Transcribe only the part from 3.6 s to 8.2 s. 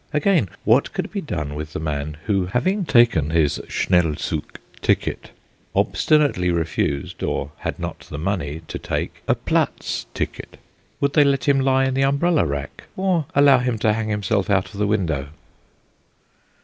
schnellzug ticket, obstinately refused, or had not the